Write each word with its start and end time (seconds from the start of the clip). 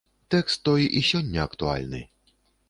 Тэкст 0.35 0.63
той 0.69 0.87
і 1.01 1.03
сёння 1.09 1.45
актуальны. 1.49 2.01